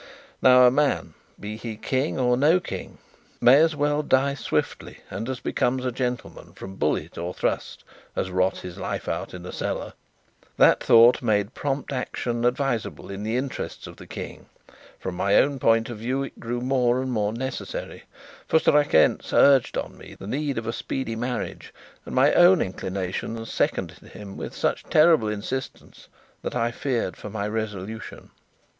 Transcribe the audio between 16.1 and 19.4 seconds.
it grew more and more necessary. For Strakencz